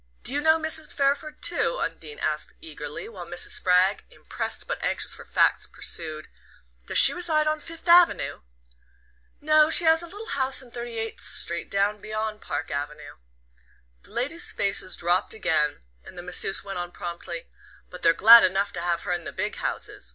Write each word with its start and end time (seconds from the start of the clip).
"Do 0.23 0.33
you 0.33 0.41
know 0.41 0.57
Mrs. 0.59 0.91
Fairford 0.91 1.43
too?" 1.43 1.77
Undine 1.79 2.17
asked 2.17 2.55
eagerly; 2.59 3.07
while 3.07 3.27
Mrs. 3.27 3.51
Spragg, 3.51 4.03
impressed, 4.09 4.67
but 4.67 4.83
anxious 4.83 5.13
for 5.13 5.25
facts, 5.25 5.67
pursued: 5.67 6.27
"Does 6.87 6.97
she 6.97 7.13
reside 7.13 7.45
on 7.45 7.59
Fifth 7.59 7.87
Avenue?" 7.87 8.41
"No, 9.41 9.69
she 9.69 9.83
has 9.83 10.01
a 10.01 10.07
little 10.07 10.29
house 10.29 10.59
in 10.59 10.71
Thirty 10.71 10.97
eighth 10.97 11.21
Street, 11.23 11.69
down 11.69 12.01
beyond 12.01 12.41
Park 12.41 12.71
Avenue." 12.71 13.17
The 14.01 14.09
ladies' 14.09 14.51
faces 14.51 14.95
drooped 14.95 15.35
again, 15.35 15.83
and 16.03 16.17
the 16.17 16.23
masseuse 16.23 16.63
went 16.63 16.79
on 16.79 16.91
promptly: 16.91 17.45
"But 17.91 18.01
they're 18.01 18.11
glad 18.11 18.43
enough 18.43 18.73
to 18.73 18.81
have 18.81 19.01
her 19.03 19.11
in 19.11 19.23
the 19.23 19.31
big 19.31 19.57
houses! 19.57 20.09